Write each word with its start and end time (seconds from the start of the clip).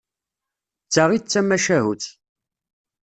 D 0.85 0.89
ta 0.93 1.03
i 1.15 1.17
d 1.19 1.23
tamacahut. 1.25 2.03